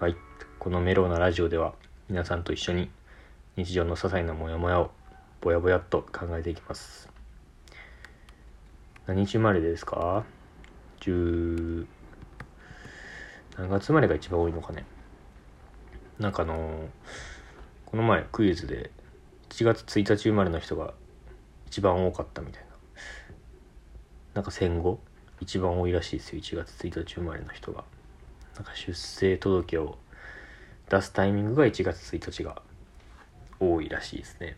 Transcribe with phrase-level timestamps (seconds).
[0.00, 0.16] はい。
[0.58, 1.74] このメローなラジオでは
[2.08, 2.88] 皆さんと一緒に
[3.56, 4.92] 日常の些細なモヤモヤを
[5.42, 7.10] ぼやぼやっと考えていきます。
[9.06, 10.24] 何日生まれですか
[11.02, 11.86] ?10
[13.58, 14.86] 何月生まれが一番多いのかね
[16.18, 16.88] なんかあの
[17.84, 18.90] この前クイズで
[19.50, 20.94] 1月1日生まれの人が
[21.66, 22.68] 一番多かったみたいな
[24.32, 24.98] なんか戦後
[25.42, 27.84] 一番多いらしいですよ1月1日生まれの人が
[28.60, 29.96] なんか出生届を
[30.90, 32.60] 出すタイミングが1月1日が
[33.58, 34.54] 多いらしいですね。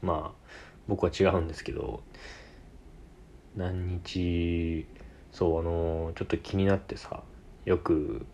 [0.00, 0.52] まあ
[0.86, 2.04] 僕は違うんですけど
[3.56, 4.86] 何日
[5.32, 7.24] そうあのちょっと気になってさ
[7.64, 8.26] よく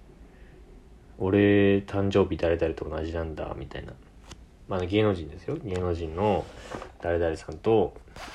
[1.16, 3.94] 俺誕生日誰々と同じなんだみたいな。
[4.68, 5.56] まあ芸能人ですよ。
[5.64, 6.44] 芸能人の
[7.00, 7.94] 誰々さんと、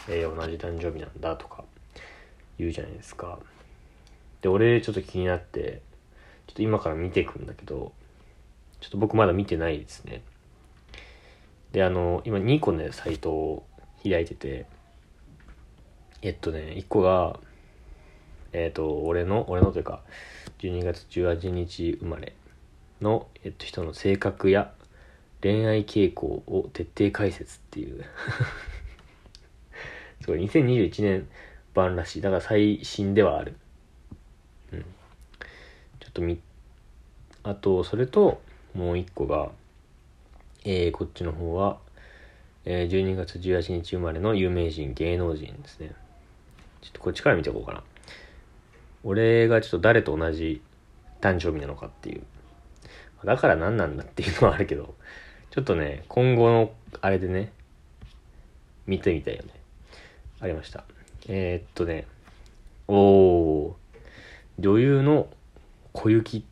[0.09, 1.63] えー同じ誕生日なんだとか
[2.57, 3.38] 言うじゃないですか。
[4.43, 5.81] で俺ちょっと気になって
[6.47, 7.94] ちょっと今から見ていくんだけど
[8.81, 10.22] ちょっと僕まだ見てないですね。
[11.72, 13.66] であの今2個ねサイトを
[14.03, 14.66] 開いてて
[16.22, 17.39] えっとね1個が
[18.52, 20.02] えっと俺の俺のというか
[20.59, 22.35] 12月18日生まれ
[23.02, 24.73] の、えっと、人の性格や
[25.41, 28.03] 恋愛傾向を徹底解説っていう。
[30.22, 31.30] すごい2021年
[31.73, 32.22] 版らしい。
[32.22, 33.55] だから最新ではある。
[36.14, 36.39] とみ
[37.44, 38.42] あとそれと
[38.73, 39.50] もう一個が
[40.66, 41.78] えー、こっちの方は、
[42.64, 45.94] えー、12月18日生まれの有名人芸能人ですね。
[46.81, 47.84] ちょっとこっちから見ていこうかな。
[49.03, 50.61] 俺がちょっと誰と同じ
[51.19, 52.23] 誕生日なのかっていう。
[53.25, 54.95] だから何なんだっていうのはあるけど
[55.50, 57.53] ちょっとね今後のあれでね
[58.86, 59.50] 見てみたいよね。
[60.39, 60.86] ありました。
[61.28, 62.08] えー、っとね
[62.88, 63.73] おー。
[64.59, 65.28] 女優の
[65.94, 66.44] 小雪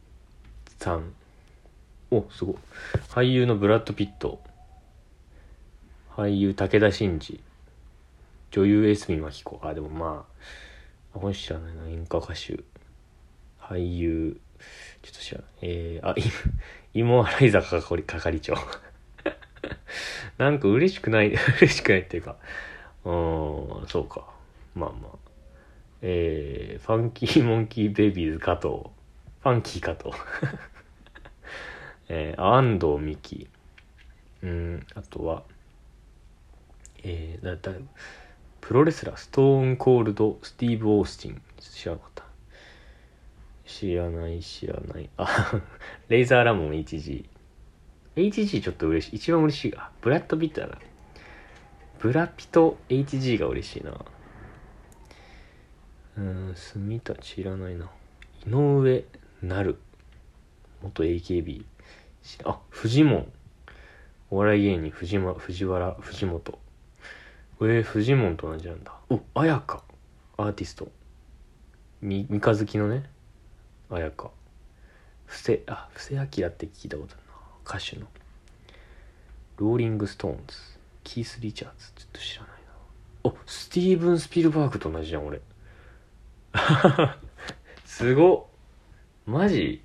[0.79, 1.13] さん
[2.11, 2.55] おすごい。
[3.09, 4.39] 俳優のブラッド・ピット
[6.15, 7.41] 俳優武田真治。
[8.51, 10.25] 女優江角真紀子あでもま
[11.15, 12.59] あこれ知らないな演歌歌手。
[13.59, 14.39] 俳優
[15.01, 16.23] ちょっと知らないえー、あい
[16.93, 18.55] 芋洗い坂係係長
[20.37, 22.35] なんか嬉しくない嬉しくないっていうか。
[23.05, 23.11] うん
[23.87, 24.27] そうか。
[24.75, 25.17] まあまあ。
[26.03, 28.91] えー、ファンキーモンキーベイビーズ加藤。
[29.41, 30.11] ファンキー加藤
[32.09, 33.47] えー、安藤美希。
[34.43, 35.43] うんあとは
[37.03, 37.77] えー、だだ
[38.59, 41.41] プロレスラーストーンコールドスティーブ・オースティン。
[41.59, 42.23] 知らなかった。
[43.65, 45.09] 知らない知らない。
[45.17, 45.61] あ
[46.09, 47.25] レイザーラモン HG
[48.15, 49.15] HG ちょっと嬉しい。
[49.15, 50.77] 一番嬉しいあブラッド・ピットだ
[51.97, 54.05] ブラピと HG が嬉しいな。
[56.17, 57.89] うん住田知らないな。
[58.45, 59.03] 井上
[59.41, 59.77] なる。
[60.83, 61.65] 元 AKB
[62.45, 63.31] あフジモン。
[64.29, 66.59] お笑い芸人藤間藤原藤本。
[67.61, 68.93] えー、フジモンと同じなんだ。
[69.09, 69.83] お絢香。
[70.37, 70.91] アーティスト。
[72.01, 73.09] み三日月のね。
[73.89, 74.29] 絢香。
[75.25, 77.77] 布施あ布施明って聞いたことあるな。
[77.77, 78.07] 歌手の。
[79.57, 80.55] ローリング・ストーンズ。
[81.03, 81.91] キース・リチャーズ。
[81.95, 82.57] ちょっと知らないな。
[83.23, 85.41] おスティーブン・スピルバーグと同じじゃん俺。
[87.85, 88.50] すごっ。
[89.31, 89.81] マジ？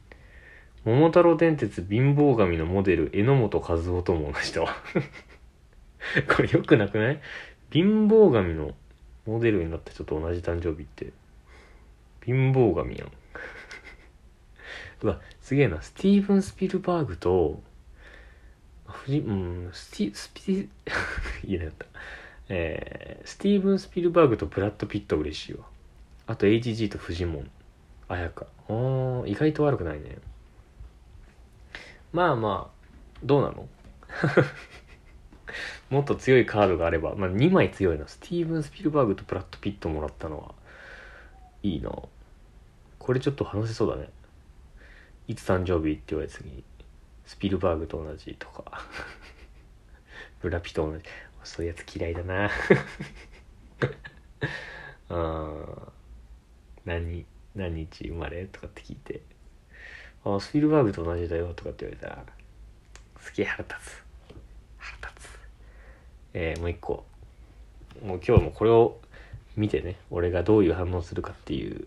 [0.85, 4.75] 桃太郎電鉄貧乏神のモデル榎本和夫とも同じだわ。
[6.35, 7.21] これよくなくない？
[7.71, 8.75] 貧乏神の
[9.25, 11.13] モデルになった人と同じ誕生日って。
[12.25, 13.13] 貧乏神やん。
[15.03, 15.81] うわすげえな。
[15.81, 17.63] スティーブン・スピルバーグと
[18.89, 20.69] 藤うんスティスピ
[21.47, 21.87] 言えなかった。
[22.49, 25.67] えー、スティーブン・スピルバーグとブラッド・ピット嬉しいわ。
[26.27, 27.51] あと HG とフジモン。
[28.09, 30.19] 綾香あー意外と悪くないね。
[32.13, 32.77] まあまあ
[33.23, 33.69] どうなの？
[35.91, 38.09] もっと強いカードがあれば、まあ、2枚強いな。
[38.09, 40.55] スティーブン・スピルバーグとブラッド・ピットもらったのは
[41.63, 41.91] いいな。
[42.99, 44.09] これちょっと話せそうだね。
[45.29, 46.65] いつ誕生日って言われた時に
[47.25, 48.65] スピルバーグと同じとか。
[50.41, 51.05] ブラピと同じ。
[51.45, 52.51] そういうやつ嫌いだな。
[55.09, 55.91] あー
[56.85, 57.27] 何？
[57.57, 58.45] 何日生まれ？
[58.47, 59.23] とかって聞いて。
[60.25, 62.25] ああスピルバーグと同じだよとかって言われたら
[63.21, 64.05] すげえ腹立つ。
[64.79, 65.39] 腹立つ。
[66.35, 67.05] えー、もう一個。
[68.05, 68.99] もう今日もこれを
[69.57, 71.87] 見てね俺がどういう反応するかっていう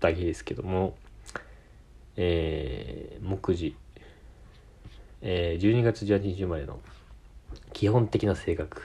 [0.00, 0.96] だけですけども
[2.16, 3.74] えー、目次。
[5.22, 6.80] えー、12月18日生まれの
[7.72, 8.82] 基本的な性格。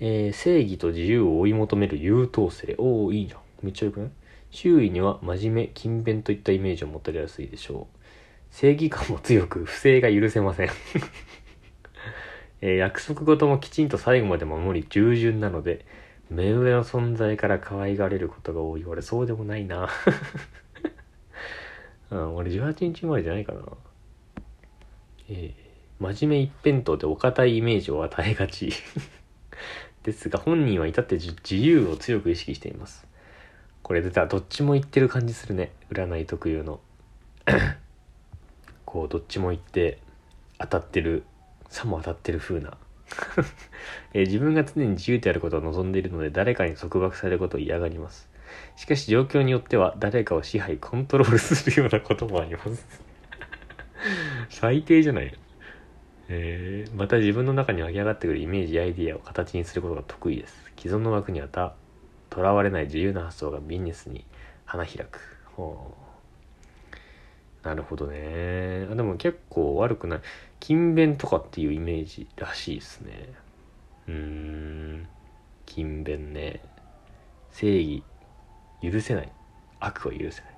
[0.00, 2.76] えー正義と自由を追い求める優等生。
[2.78, 3.40] おおいいじゃん。
[3.62, 4.10] めっちゃよくない
[4.50, 7.98] 周囲には真面目勤勉といったイメージを持たれやすいでしょう。
[8.50, 10.68] 正義感も強く不正が許せません。
[12.60, 15.84] えー約束事もきちんと最後まで守り従順なので
[16.30, 18.84] 目上の存在から可愛がれることが多い。
[18.84, 19.88] 俺そうでもないな。
[22.10, 23.60] うん、俺18日生まれじゃないかな。
[25.28, 25.68] えー
[26.00, 28.72] 真面目一辺倒でお堅いイメージを与えがち。
[30.04, 33.07] ですが本人は至って自由を強く意識しています。
[33.88, 35.72] これ出たどっちも言ってる感じするね。
[35.90, 36.78] 占い特有の。
[38.84, 39.96] こうどっちも言って
[40.58, 41.24] 当たってる
[41.70, 42.76] さも当たってる風な。
[44.12, 48.28] え自分が常に自由であることを望んでいるので誰かに束縛されることを嫌がります。
[48.76, 52.86] しかし状況によっては誰かを支配コントロールするようなこともあります。
[54.50, 55.34] 最低じゃない。
[56.28, 60.70] えーまた自分の中に湧き上がってくるイメージやアイディアを形にすることが得意です。
[60.76, 61.74] 既存の枠にはた
[62.30, 64.24] とらわれない自由な発想がビジネスに
[64.64, 65.20] 花開く。
[65.54, 65.94] ほ
[67.64, 67.66] う。
[67.66, 68.86] なるほどね。
[68.90, 70.20] あでも結構悪くない。
[70.60, 73.34] 勤勉とかっていうイメージらしいですね。
[74.08, 75.08] うーん。
[75.66, 76.60] 勤勉ね。
[77.50, 78.02] 正義
[78.82, 79.32] 許せない。
[79.80, 80.52] 悪は許せない。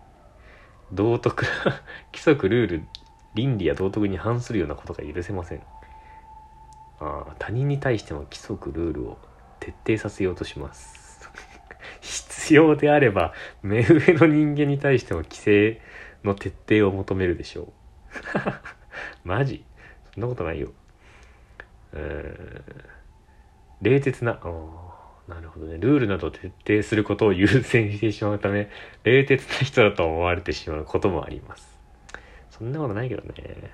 [0.93, 1.45] 道徳
[2.13, 2.87] 規則ルール
[3.35, 5.63] 倫理や道徳に反するようなことが許せません。
[6.99, 9.19] ああ他人に対しても規則ルールを
[9.59, 11.00] 徹底させようとします。
[12.51, 13.33] 必要であれば
[13.63, 15.81] 目上の人間に対しても規制
[16.25, 17.67] の徹底を求めるでしょう。
[19.23, 19.65] マジ？
[20.13, 20.73] そんなことないよ。
[21.93, 22.65] うん。
[23.83, 24.41] 冷徹な。
[24.43, 25.79] あーなるほどね。
[25.79, 28.69] ルールなど徹底することを優先してしまうため
[29.05, 31.79] 冷徹な人だと思われてしまうこともあります。
[32.51, 33.71] そんなことないけどね。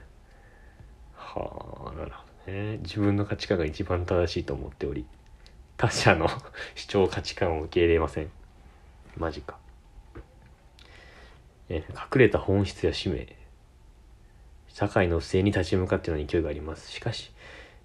[1.14, 2.76] はあなるほどね。
[2.82, 5.06] 自分の価値観が一番正しいと思っており
[5.78, 6.28] 他者の
[6.74, 8.30] 主張価値観を受け入れません。
[9.16, 9.58] マジか。
[11.68, 13.34] えー隠れた本質や使命。
[14.68, 16.90] 社会の不正に立ち向かっているの勢いがあります。
[16.90, 17.32] しかし、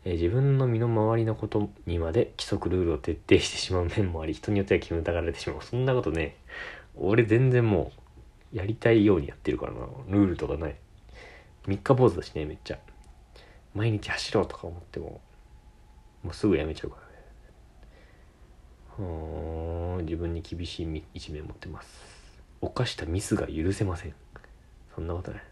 [0.03, 5.63] えー自分の身の回りのことにまで規則ルールを徹底してしまう面もあり人によっては気分たがられてしまう。
[5.63, 6.35] そんなことね
[6.95, 7.91] 俺全然も
[8.53, 9.79] うやりたいようにやってるからな。
[10.09, 10.75] ルールとかない。
[11.65, 12.79] 三日坊主だしねめっちゃ。
[13.73, 15.21] 毎日走ろうとか思っても
[16.23, 17.10] もうすぐやめちゃうから。
[20.01, 21.87] 自分に厳しい一面持ってます。
[22.61, 24.13] 犯したミスが許せません。
[24.95, 25.43] そんなことない。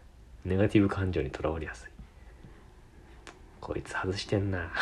[0.44, 1.90] ネガティブ感情にとらわれやすい。
[3.60, 4.70] こいつ外してんな。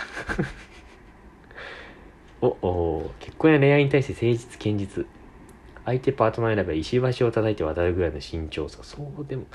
[2.41, 5.06] おお結婚や恋愛に対して誠実堅実。
[5.85, 9.47] 相手パートナー選べば石橋を叩いて渡るぐらいの慎重さそうでも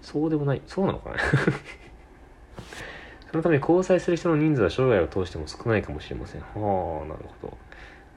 [0.00, 0.62] そうでもない。
[0.66, 1.16] そうなのかな。
[3.30, 6.40] そのため交際する人の人数は生涯を通しても少ないかもしれません。
[6.40, 7.58] はあなるほど。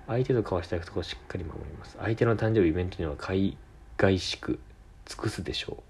[0.08, 1.98] 相手と交わした約束をしっかり守ります。
[2.00, 3.58] 相手の誕生日イベントには海
[3.98, 4.60] 外しく
[5.06, 5.84] 尽くすでしょ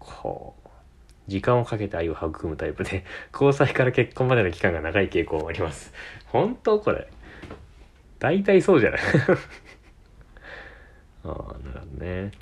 [0.00, 0.04] う。
[0.04, 0.62] はあ
[1.28, 5.92] 時間をかけて愛を育むタイプで 交際から結婚までの期間が長い傾向もあります。
[6.26, 7.08] 本当これ。
[8.18, 9.00] 大体そうじゃない。
[11.24, 11.32] ああ
[11.64, 12.32] なるほどね。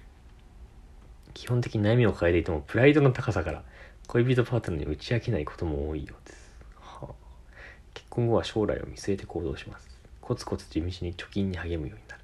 [1.35, 3.63] 基本的に悩みを抱えていてもプライドの高さから
[4.09, 7.15] 恋人パートナーに打ち明けないことも多いようです、はあ、
[7.95, 9.90] 結婚後は将来を見据えて行動します
[10.31, 12.23] コツコツ地道に貯金に励むようになる。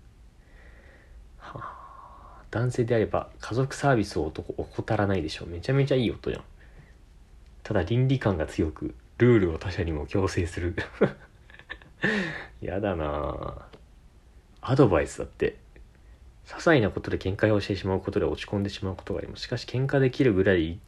[1.38, 2.42] はあ。
[2.52, 5.48] 男性であれば家族サービスを男怠らないでしょう。
[5.48, 6.44] めちゃめちゃいい音じゃん。
[7.64, 10.76] ただ倫理観が強くルールを他者にも強制する。
[12.62, 13.66] やだな
[14.60, 15.56] アドバイスだって
[16.46, 19.42] 些細なことで喧嘩をしてしまうことで落ち込んでしまうことがあります。
[19.42, 20.78] しかし喧嘩できるぐらい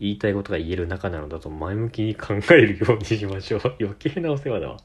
[0.00, 3.60] 言いたいことが言える仲なのだと前向きに考えるようにしましょう。
[3.84, 4.78] 余計なお世話だわ。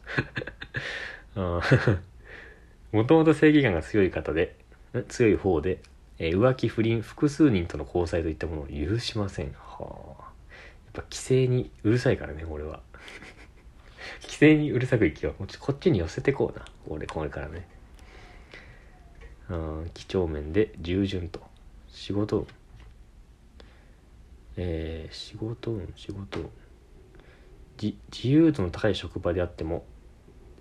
[1.35, 4.55] もともと正義感が強い方で
[5.07, 5.79] 強い方で、
[6.19, 9.53] えー浮気不倫複数人との交際といったものを許しません。
[9.53, 9.85] はあ。
[9.85, 12.81] やっぱ規制にうるさいからね俺は。
[14.21, 15.47] 規制にうるさく生きよう。
[15.59, 16.65] こっちに寄せてこうな。
[16.87, 17.67] 俺これからね。
[19.49, 19.89] うん。
[19.95, 21.41] 几帳面で従順と。
[21.87, 22.47] 仕事運。
[24.57, 26.49] えー仕事運仕事運。
[27.81, 29.83] 自由度の高い職場であっても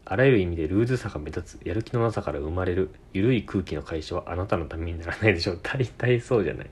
[0.05, 5.61] あらゆる意味でルーズさが目立つやる気のなさから生まれる緩い空気の会社はあなたのためにならないでしょう。
[5.63, 6.71] 大体そうじゃない。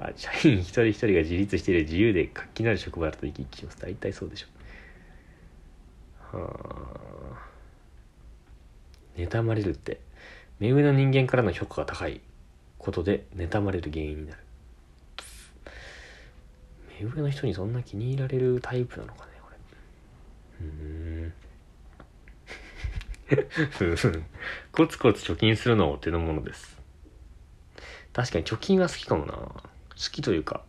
[0.00, 3.80] あ社員一人一人が自立している自由で活気のある職場だと生き生きします。
[3.80, 4.46] 大体そうでしょ
[6.34, 6.38] う。
[6.38, 6.50] は
[7.38, 7.52] あ。
[9.16, 10.00] 妬まれるって
[10.58, 12.20] 目上の人間からの評価が高い
[12.78, 14.38] ことで妬まれる原因になる。
[17.00, 20.66] 目上の人にそんな気に入られるタイプなのかねこれ。
[20.66, 21.32] うーん。
[24.72, 26.78] コツコツ貯金するのはお手の物です。
[28.12, 29.32] 確かに貯金は好きかもな。
[29.32, 29.62] 好
[29.96, 30.64] きというか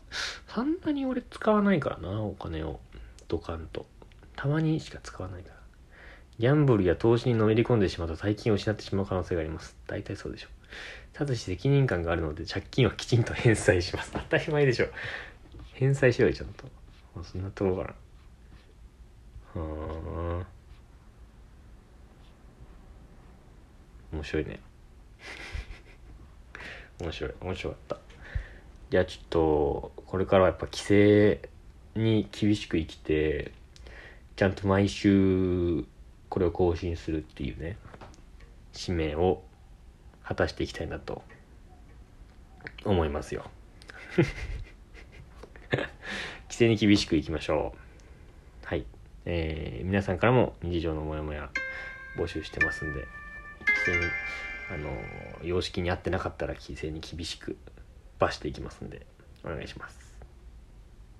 [0.47, 2.79] そんなに俺使わないからなお金を。
[3.27, 3.85] ドカンと。
[4.35, 5.55] たまにしか使わないから。
[6.39, 9.75] ギャンブルや投資にのめり込んでしまうと大金を失ってしまう可能性があります。
[9.87, 10.47] 大体そうでしょ。
[11.13, 14.11] ただし責任感があるので借金はきちんと返済します。
[14.13, 14.87] 当たり前でしょ。
[15.73, 16.65] 返済しろよちゃんと。
[17.23, 17.95] そんなとこか
[19.55, 19.92] なはあ。
[24.23, 24.59] 面白いね。
[27.01, 27.97] 面白い面白かった。
[28.89, 31.49] じゃあちょっとこれからはやっぱ規制
[31.95, 33.51] に厳しく生きて
[34.37, 35.83] ちゃんと毎週
[36.29, 37.75] これを更新するっていうね
[38.71, 39.43] 使命を
[40.23, 41.21] 果たしていきたいなと
[42.85, 43.43] 思いますよ。
[46.47, 47.75] 規制に厳しくいきましょ
[48.63, 48.67] う。
[48.67, 48.85] はい。
[49.25, 51.49] えー、皆さんからも日常のモヤモヤ
[52.15, 53.05] 募集してますんで
[53.85, 54.11] 然
[54.71, 54.89] あの
[55.43, 57.57] 様式に合ってなかったら規制に厳しく
[58.19, 59.05] 罰していきますんで
[59.43, 60.02] お願いします。